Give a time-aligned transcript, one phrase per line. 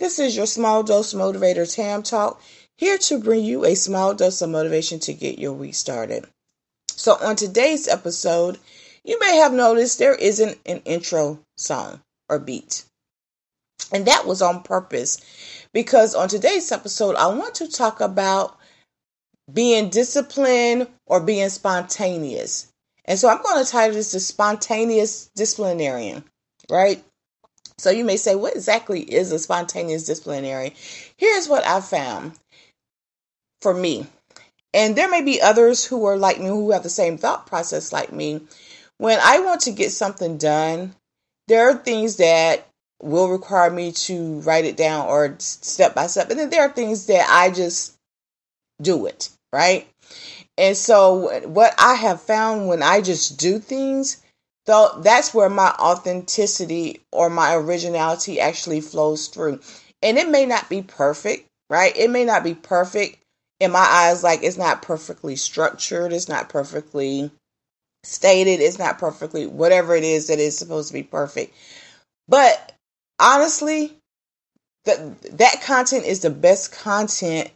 [0.00, 2.42] This is your small dose motivator Tam Talk,
[2.76, 6.26] here to bring you a small dose of motivation to get your week started.
[6.88, 8.58] So, on today's episode,
[9.04, 12.84] you may have noticed there isn't an intro song or beat.
[13.92, 15.20] And that was on purpose
[15.72, 18.58] because on today's episode, I want to talk about
[19.52, 22.66] being disciplined or being spontaneous.
[23.04, 26.24] And so I'm going to title this the spontaneous disciplinarian
[26.70, 27.02] right?
[27.78, 30.74] So you may say, what exactly is a spontaneous disciplinary?
[31.16, 32.32] Here's what I found
[33.60, 34.06] for me.
[34.72, 37.92] And there may be others who are like me who have the same thought process
[37.92, 38.42] like me.
[38.98, 40.94] When I want to get something done,
[41.48, 42.66] there are things that
[43.02, 46.30] will require me to write it down or step by step.
[46.30, 47.94] And then there are things that I just
[48.80, 49.86] do it, right?
[50.56, 54.22] And so what I have found when I just do things,
[54.66, 59.60] though that's where my authenticity or my originality actually flows through.
[60.02, 61.96] And it may not be perfect, right?
[61.96, 63.18] It may not be perfect
[63.60, 67.30] in my eyes, like it's not perfectly structured, it's not perfectly
[68.02, 71.54] stated, it's not perfectly whatever it is that is supposed to be perfect.
[72.28, 72.72] But
[73.18, 73.96] honestly,
[74.84, 77.50] that that content is the best content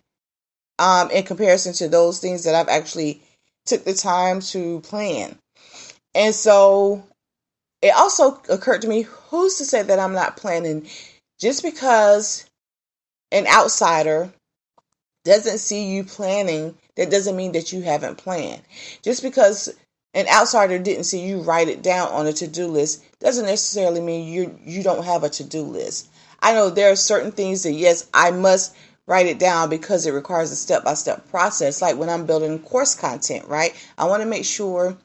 [0.78, 3.22] um, in comparison to those things that I've actually
[3.66, 5.36] took the time to plan.
[6.18, 7.04] And so
[7.80, 10.88] it also occurred to me who's to say that I'm not planning?
[11.38, 12.44] Just because
[13.30, 14.32] an outsider
[15.24, 18.62] doesn't see you planning that doesn't mean that you haven't planned.
[19.02, 19.72] Just because
[20.12, 24.26] an outsider didn't see you write it down on a to-do list doesn't necessarily mean
[24.26, 26.08] you you don't have a to-do list.
[26.40, 28.74] I know there are certain things that yes i must
[29.06, 33.46] write it down because it requires a step-by-step process like when i'm building course content
[33.46, 33.72] right?
[33.96, 34.96] I want to make sure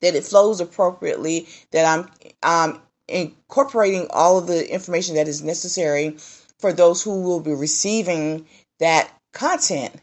[0.00, 2.10] that it flows appropriately, that I'm
[2.42, 6.16] um, incorporating all of the information that is necessary
[6.58, 8.46] for those who will be receiving
[8.80, 9.94] that content.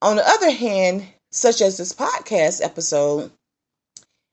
[0.00, 3.30] On the other hand, such as this podcast episode,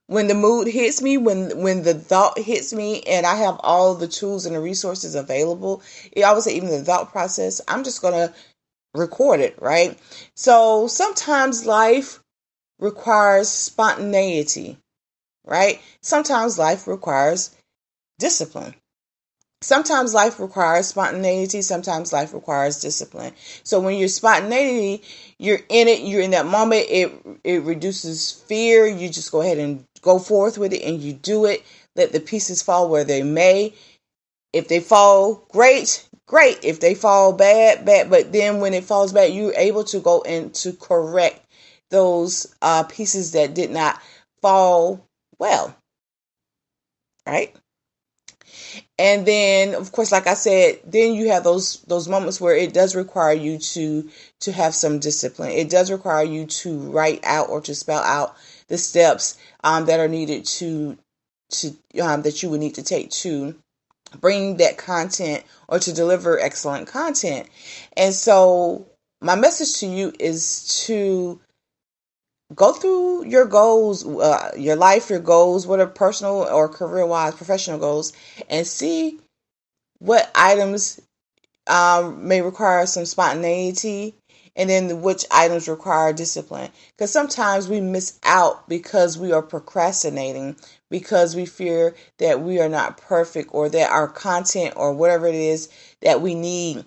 [0.08, 3.94] when the mood hits me, when when the thought hits me, and I have all
[3.94, 5.84] the tools and the resources available,
[6.24, 8.34] I would say even the thought process, I'm just gonna
[8.96, 10.00] record it, right?
[10.36, 12.20] So sometimes life
[12.80, 14.78] requires spontaneity,
[15.46, 15.82] right?
[16.02, 17.56] Sometimes life requires
[18.18, 18.76] discipline.
[19.62, 23.34] Sometimes life requires spontaneity, sometimes life requires discipline.
[23.64, 25.04] So when you're spontaneity,
[25.38, 27.12] you're in it, you're in that moment, it
[27.44, 28.88] it reduces fear.
[28.88, 31.66] You just go ahead and go forth with it and you do it.
[31.98, 33.74] Let the pieces fall where they may.
[34.54, 36.64] If they fall, great, great.
[36.64, 38.10] If they fall bad, bad.
[38.10, 41.46] But then when it falls bad, you're able to go in to correct
[41.90, 44.02] those uh, pieces that did not
[44.42, 45.06] fall
[45.38, 45.76] well.
[47.26, 47.56] Right?
[48.98, 52.74] And then of course like I said, then you have those those moments where it
[52.74, 54.10] does require you to
[54.42, 55.52] to have some discipline.
[55.52, 58.36] It does require you to write out or to spell out
[58.68, 60.98] the steps um, that are needed to
[61.50, 63.56] to um, that you would need to take to
[64.20, 67.48] bring that content or to deliver excellent content.
[67.96, 68.88] And so
[69.22, 71.40] my message to you is to
[72.56, 77.80] go through your goals, uh, your life, your goals, whatever personal or career wise, professional
[77.80, 78.14] goals,
[78.50, 79.20] and see
[80.00, 81.00] what items
[81.68, 84.16] um, may require some spontaneity
[84.56, 86.70] and then which items require discipline.
[86.98, 90.56] Because sometimes we miss out because we are procrastinating,
[90.90, 95.36] because we fear that we are not perfect or that our content or whatever it
[95.36, 95.70] is
[96.02, 96.84] that we need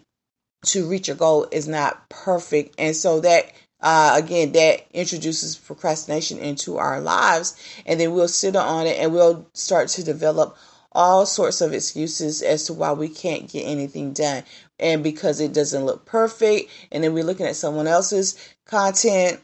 [0.66, 2.74] to reach a goal is not perfect.
[2.78, 8.54] And so that uh, again, that introduces procrastination into our lives, and then we'll sit
[8.56, 10.56] on it and we'll start to develop
[10.92, 14.44] all sorts of excuses as to why we can't get anything done.
[14.78, 18.36] And because it doesn't look perfect, and then we're looking at someone else's
[18.66, 19.40] content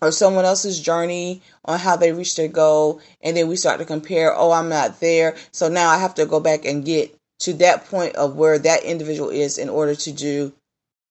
[0.00, 3.84] or someone else's journey on how they reached their goal, and then we start to
[3.84, 5.36] compare, oh, I'm not there.
[5.50, 8.84] So now I have to go back and get to that point of where that
[8.84, 10.52] individual is in order to do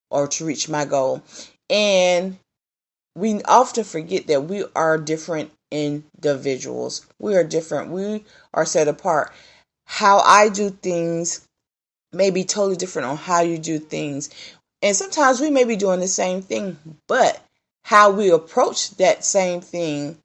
[0.09, 1.23] or to reach my goal.
[1.69, 2.37] And
[3.15, 7.05] we often forget that we are different individuals.
[7.19, 7.91] We are different.
[7.91, 9.33] We are set apart.
[9.85, 11.45] How I do things
[12.13, 14.29] may be totally different on how you do things.
[14.81, 16.77] And sometimes we may be doing the same thing,
[17.07, 17.41] but
[17.83, 20.17] how we approach that same thing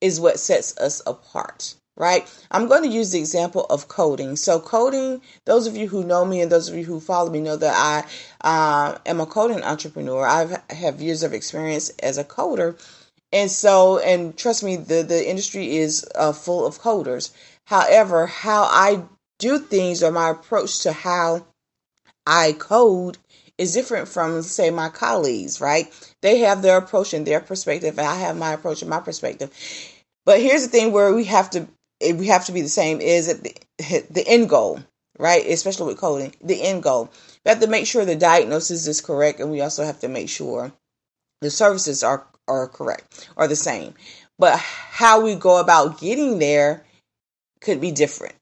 [0.00, 2.28] is what sets us apart right?
[2.50, 4.34] I'm going to use the example of coding.
[4.34, 7.40] So, coding, those of you who know me and those of you who follow me
[7.40, 8.04] know that I
[8.46, 10.26] uh, am a coding entrepreneur.
[10.26, 12.76] I have years of experience as a coder.
[13.30, 17.30] And so, and trust me, the, the industry is uh, full of coders.
[17.66, 19.04] However, how I
[19.38, 21.46] do things or my approach to how
[22.26, 23.16] I code
[23.58, 25.86] is different from, say, my colleagues, right?
[26.20, 29.50] They have their approach and their perspective, and I have my approach and my perspective.
[30.24, 31.68] But here's the thing where we have to
[32.16, 33.54] we have to be the same is the,
[34.10, 34.80] the end goal,
[35.18, 35.44] right?
[35.46, 37.10] Especially with coding, the end goal.
[37.44, 40.28] We have to make sure the diagnosis is correct, and we also have to make
[40.28, 40.72] sure
[41.40, 43.94] the services are are correct or the same.
[44.38, 46.84] But how we go about getting there
[47.60, 48.34] could be different,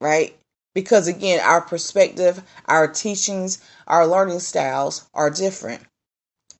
[0.00, 0.34] right?
[0.74, 5.82] Because again, our perspective, our teachings, our learning styles are different.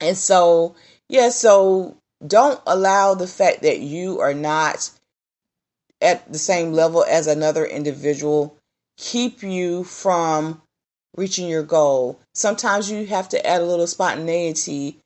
[0.00, 0.74] And so,
[1.08, 1.96] yeah, so
[2.26, 4.90] don't allow the fact that you are not
[6.00, 8.56] at the same level as another individual
[8.98, 10.60] keep you from
[11.16, 12.20] reaching your goal.
[12.34, 14.98] Sometimes you have to add a little spontaneity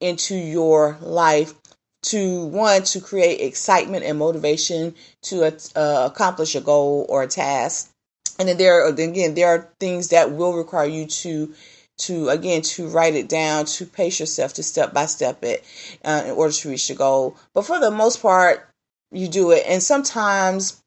[0.00, 1.54] into your life
[2.00, 7.90] to one to create excitement and motivation to uh, accomplish a goal or a task.
[8.38, 11.54] And then there are, again there are things that will require you to
[11.98, 15.64] to again to write it down to pace yourself to step by step it
[16.04, 18.68] uh, in order to reach the goal but for the most part
[19.10, 19.64] you do it.
[19.66, 20.82] And sometimes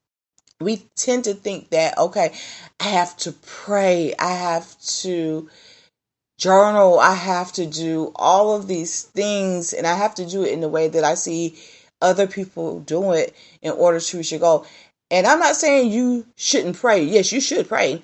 [0.59, 2.33] we tend to think that, okay,
[2.79, 5.50] I have to pray, I have to
[6.38, 10.51] journal, I have to do all of these things, and I have to do it
[10.51, 11.57] in the way that I see
[12.01, 14.65] other people do it in order to reach your goal.
[15.12, 17.03] And I'm not saying you shouldn't pray.
[17.03, 18.01] Yes, you should pray.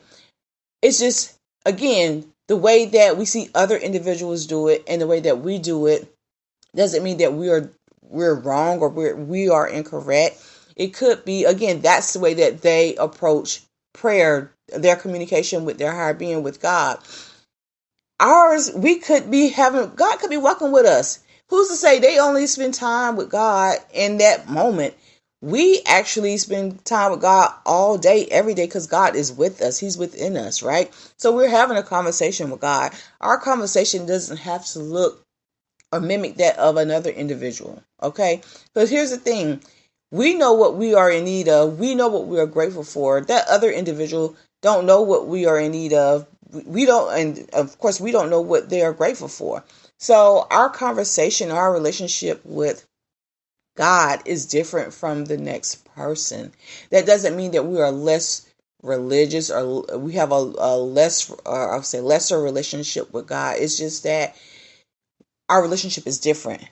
[0.82, 1.36] It's just,
[1.66, 5.58] again, the way that we see other individuals do it and the way that we
[5.58, 6.14] do it
[6.76, 7.72] doesn't mean that we are
[8.10, 10.44] we're wrong or we're we are incorrect.
[10.76, 13.62] It could be again that's the way that they approach
[13.94, 17.00] prayer, their communication with their higher being with God.
[18.20, 21.20] Ours, we could be having God could be walking with us.
[21.50, 24.96] Who's to say they only spend time with God in that moment?
[25.42, 29.78] We actually spend time with God all day, every day, because God is with us.
[29.78, 30.92] He's within us, right?
[31.18, 32.92] So we're having a conversation with God.
[33.22, 35.27] Our conversation doesn't have to look
[35.92, 37.82] or mimic that of another individual.
[38.02, 38.42] Okay?
[38.74, 39.62] Because here's the thing
[40.12, 43.22] we know what we are in need of, we know what we are grateful for.
[43.22, 46.28] That other individual don't know what we are in need of.
[46.66, 49.66] We don't, and of course, we don't know what they are grateful for.
[50.00, 52.86] So, our conversation, our relationship with
[53.76, 56.54] God is different from the next person.
[56.90, 58.48] That doesn't mean that we are less
[58.82, 63.58] religious or we have a, a less, uh, or I'll say, lesser relationship with God.
[63.60, 64.36] It's just that
[65.50, 66.64] our relationship is different.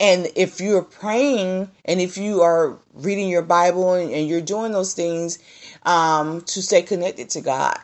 [0.00, 4.72] And if you're praying and if you are reading your Bible and, and you're doing
[4.72, 5.38] those things
[5.82, 7.78] um, to stay connected to God,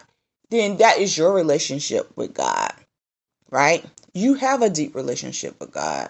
[0.51, 2.73] then that is your relationship with God,
[3.51, 3.85] right?
[4.13, 6.09] You have a deep relationship with God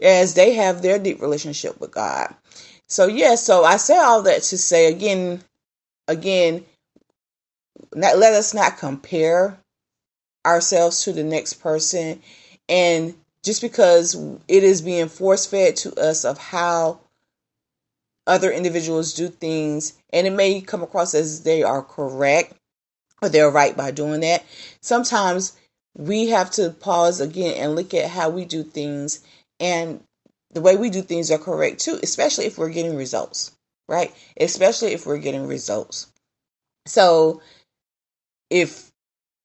[0.00, 2.34] as they have their deep relationship with God.
[2.88, 5.42] So, yeah, so I say all that to say again,
[6.08, 6.64] again,
[7.94, 9.58] not, let us not compare
[10.46, 12.22] ourselves to the next person
[12.72, 13.14] and
[13.44, 14.14] just because
[14.48, 17.00] it is being force fed to us of how
[18.26, 22.54] other individuals do things, and it may come across as they are correct
[23.20, 24.42] or they're right by doing that,
[24.80, 25.52] sometimes
[25.98, 29.20] we have to pause again and look at how we do things
[29.60, 30.02] and
[30.52, 33.52] the way we do things are correct too, especially if we're getting results,
[33.86, 34.14] right?
[34.40, 36.06] Especially if we're getting results.
[36.86, 37.42] So
[38.48, 38.90] if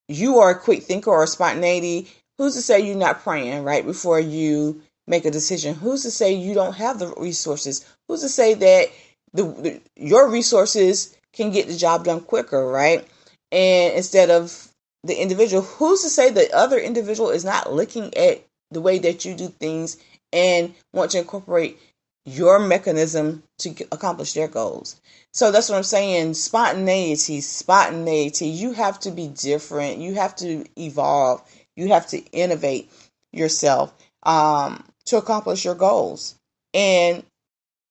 [0.07, 3.86] you are a quick thinker or a spontaneity, who's to say you're not praying right
[3.86, 5.75] before you make a decision?
[5.75, 7.86] Who's to say you don't have the resources?
[8.08, 8.89] Who's to say that
[9.34, 13.08] the, the your resources can get the job done quicker, right?
[13.51, 14.67] And instead of
[15.03, 19.25] the individual, who's to say the other individual is not looking at the way that
[19.25, 19.98] you do things
[20.34, 21.79] and want to incorporate
[22.25, 25.00] your mechanism to accomplish their goals.
[25.34, 26.34] So that's what I'm saying.
[26.34, 28.48] Spontaneity, spontaneity.
[28.48, 30.00] You have to be different.
[30.00, 31.41] You have to evolve.
[31.77, 32.91] You have to innovate
[33.34, 33.93] yourself
[34.24, 36.36] um, to accomplish your goals.
[36.74, 37.24] And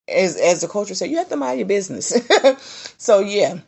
[0.08, 2.14] as as the culture said, you have to mind your business.
[2.98, 3.58] so yeah,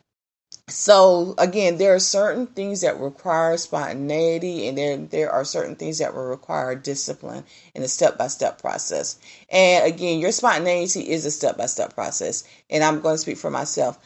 [0.69, 5.99] so again, there are certain things that require spontaneity, and there there are certain things
[5.99, 7.43] that will require discipline
[7.75, 9.19] in a step by step process.
[9.51, 12.43] And again, your spontaneity is a step by step process.
[12.69, 13.99] And I'm going to speak for myself.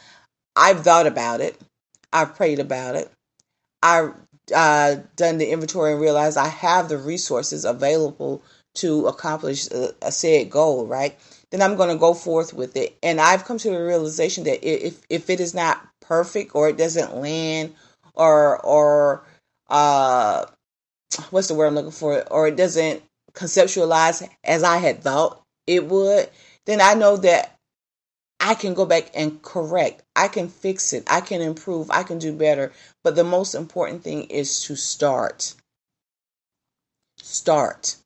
[0.56, 1.60] I've thought about it.
[2.12, 3.10] I've prayed about it.
[3.82, 4.14] I've
[4.54, 8.42] uh, done the inventory and realized I have the resources available
[8.76, 10.86] to accomplish a, a said goal.
[10.86, 11.16] Right
[11.54, 12.98] then I'm going to go forth with it.
[13.00, 16.76] And I've come to the realization that if if it is not perfect or it
[16.76, 17.74] doesn't land
[18.14, 19.24] or or
[19.68, 20.46] uh
[21.30, 25.86] what's the word I'm looking for or it doesn't conceptualize as I had thought it
[25.86, 26.28] would,
[26.66, 27.53] then I know that
[28.44, 30.02] I can go back and correct.
[30.14, 31.04] I can fix it.
[31.06, 31.90] I can improve.
[31.90, 32.72] I can do better.
[33.02, 35.54] But the most important thing is to start.
[37.16, 37.96] Start.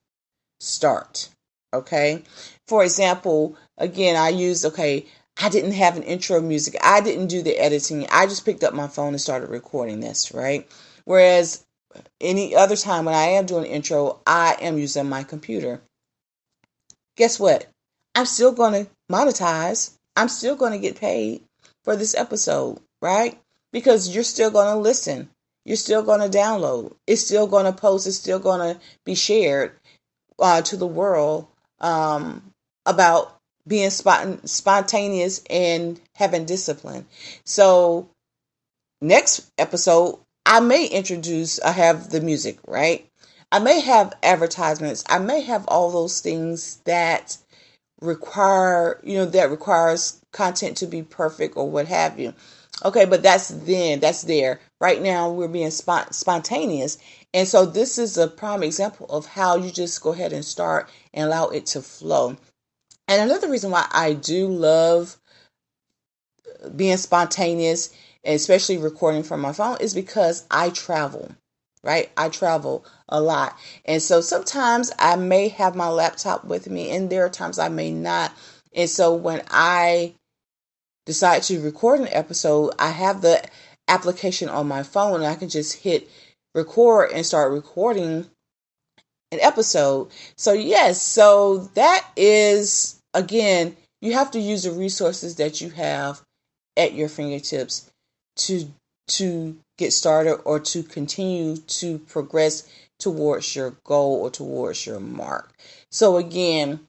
[0.60, 1.28] Start.
[1.74, 2.22] Okay.
[2.68, 5.06] For example, again, I used, okay,
[5.42, 6.76] I didn't have an intro music.
[6.84, 8.06] I didn't do the editing.
[8.12, 10.70] I just picked up my phone and started recording this, right?
[11.04, 11.64] Whereas
[12.20, 15.80] any other time when I am doing intro, I am using my computer.
[17.16, 17.66] Guess what?
[18.14, 19.97] I'm still going to monetize.
[20.18, 21.44] I'm still going to get paid
[21.84, 23.38] for this episode, right?
[23.72, 25.30] Because you're still going to listen.
[25.64, 26.96] You're still going to download.
[27.06, 28.08] It's still going to post.
[28.08, 29.72] It's still going to be shared
[30.40, 31.46] uh, to the world
[31.80, 32.42] um,
[32.84, 37.06] about being spont- spontaneous and having discipline.
[37.44, 38.08] So,
[39.00, 43.08] next episode, I may introduce, I have the music, right?
[43.52, 45.04] I may have advertisements.
[45.08, 47.36] I may have all those things that
[48.00, 52.34] require, you know, that requires content to be perfect or what have you.
[52.84, 54.60] Okay, but that's then, that's there.
[54.80, 56.98] Right now, we're being spont- spontaneous.
[57.34, 60.88] And so, this is a prime example of how you just go ahead and start
[61.12, 62.36] and allow it to flow.
[63.08, 65.16] And another reason why I do love
[66.76, 67.92] being spontaneous,
[68.24, 71.34] especially recording from my phone, is because I travel,
[71.82, 72.10] right?
[72.16, 73.56] I travel a lot.
[73.84, 77.68] And so sometimes I may have my laptop with me, and there are times I
[77.68, 78.32] may not.
[78.74, 80.14] And so when I
[81.06, 83.42] decide to record an episode, I have the
[83.88, 86.08] application on my phone and I can just hit
[86.54, 88.26] record and start recording
[89.32, 90.10] an episode.
[90.36, 96.20] So, yes, so that is again, you have to use the resources that you have
[96.76, 97.90] at your fingertips
[98.36, 98.68] to
[99.08, 105.52] to get started or to continue to progress towards your goal or towards your mark.
[105.90, 106.80] So again,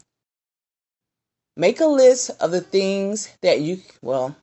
[1.56, 4.36] make a list of the things that you well,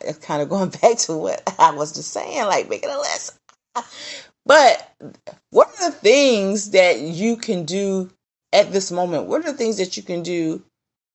[0.00, 3.38] it's kind of going back to what I was just saying, like making a list.
[4.46, 4.90] But
[5.50, 8.10] what are the things that you can do
[8.52, 9.26] at this moment?
[9.26, 10.62] What are the things that you can do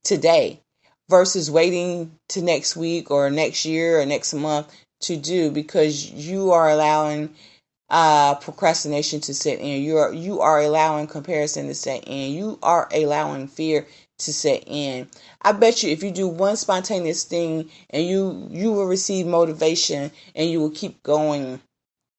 [0.04, 0.62] today
[1.10, 4.72] versus waiting to next week or next year or next month
[5.04, 7.34] to do because you are allowing
[7.90, 9.84] uh, procrastination to set in.
[9.84, 12.34] You are you are allowing comparison to set in.
[12.34, 13.86] You are allowing fear
[14.20, 15.08] to set in.
[15.42, 20.12] I bet you if you do one spontaneous thing and you you will receive motivation
[20.36, 21.62] and you will keep going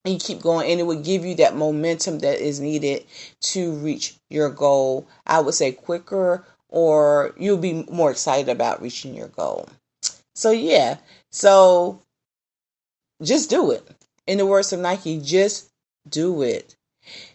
[0.05, 3.05] and you keep going and it will give you that momentum that is needed
[3.41, 5.07] to reach your goal.
[5.25, 9.67] I would say quicker or you'll be more excited about reaching your goal.
[10.35, 10.97] So, yeah,
[11.31, 12.01] so
[13.21, 13.87] just do it.
[14.27, 15.69] In the words of Nike, just
[16.09, 16.75] do it.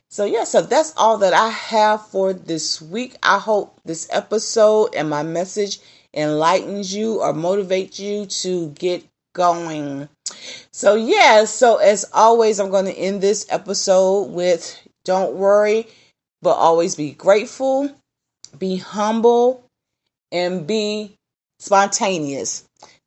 [0.09, 3.17] So, yeah, so that's all that I have for this week.
[3.23, 5.79] I hope this episode and my message
[6.13, 10.09] enlightens you or motivates you to get going.
[10.73, 15.87] So, yeah, so as always, I'm going to end this episode with don't worry,
[16.43, 17.91] but always be grateful
[18.59, 19.65] be humble,
[20.33, 21.17] and be
[21.59, 22.65] spontaneous.